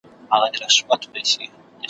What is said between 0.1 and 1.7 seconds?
او پر ځای د چڼچڼیو توتکیو,